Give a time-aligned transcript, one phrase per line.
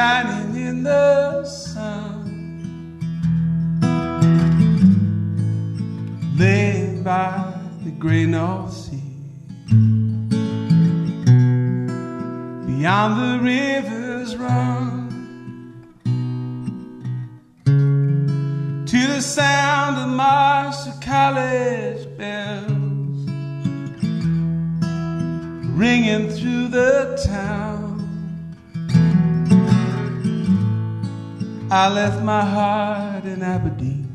[0.00, 2.24] shining in the sun,
[6.38, 7.52] laid by
[7.84, 9.02] the great North Sea.
[12.66, 15.10] Beyond the rivers run
[18.86, 23.20] to the sound of Marischal College bells
[25.78, 27.99] ringing through the town.
[31.72, 34.08] I left my heart in Aberdeen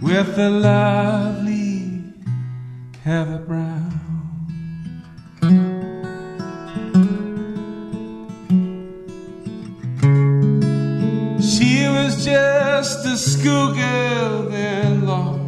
[0.00, 2.04] with the lovely
[3.02, 3.90] Heather Brown.
[11.40, 15.40] She was just a schoolgirl then, Lord.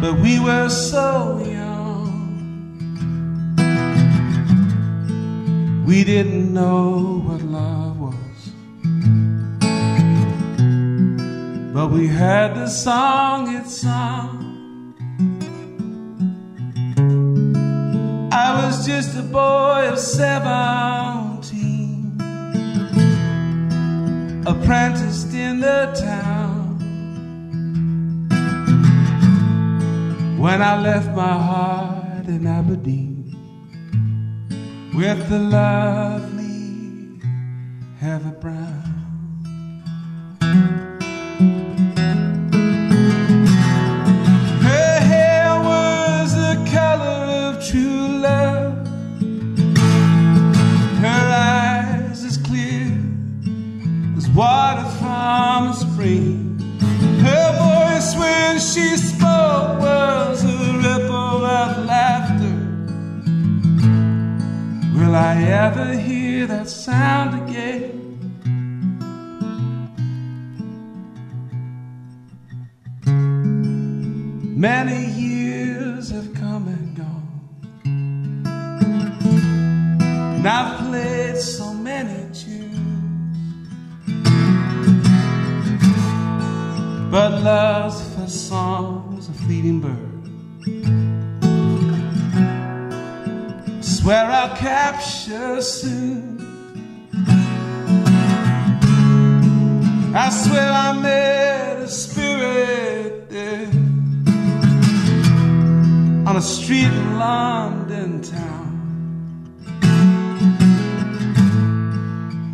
[0.00, 1.71] But we were so young.
[5.84, 8.14] We didn't know what love was.
[11.74, 14.38] But we had the song it sung.
[18.32, 21.50] I was just a boy of seventeen,
[24.46, 26.78] apprenticed in the town.
[30.38, 33.21] When I left my heart in Aberdeen
[34.94, 37.18] with the lovely
[37.98, 38.82] Heather Brown.
[44.60, 48.86] Her hair was the color of true love.
[50.98, 52.92] Her eyes as clear
[54.18, 56.31] as water from a spring.
[65.32, 68.18] I ever hear that sound again?
[74.54, 77.30] Many years have come and gone.
[80.36, 83.68] And I've played so many tunes.
[87.10, 91.21] But love's first song's a fleeting bird.
[94.02, 96.40] Swear I'll capture soon.
[100.12, 103.68] I swear I met a spirit there
[106.26, 108.70] on a street in London town.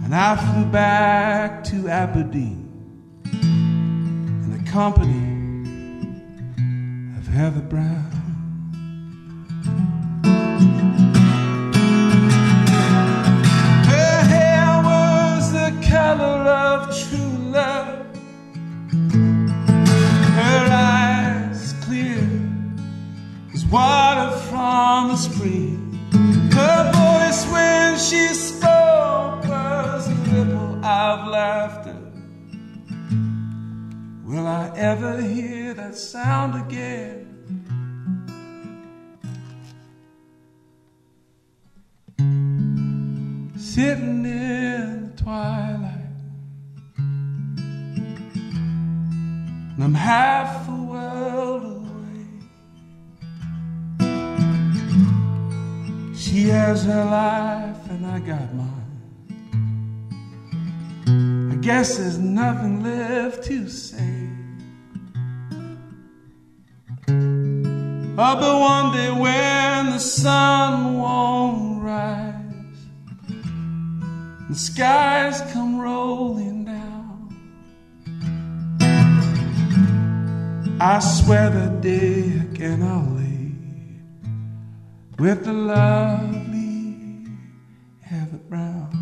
[0.04, 2.68] And I flew back to Aberdeen
[3.32, 5.64] in the company
[7.16, 8.17] of Heather Brown.
[24.98, 25.92] From a spring.
[26.52, 31.96] Her voice when she spoke was a ripple of laughter.
[34.24, 37.26] Will I ever hear that sound again?
[43.56, 46.16] Sitting in the twilight,
[49.74, 51.87] and I'm half a world away.
[56.28, 58.68] She has her life, and I got mine.
[61.50, 64.28] I guess there's nothing left to say.
[67.08, 72.78] Oh, but one day when the sun won't rise,
[74.50, 77.34] the skies come rolling down.
[80.78, 83.27] I swear the day again I'll lay
[85.18, 87.26] with the lovely
[88.00, 88.97] Heather Brown.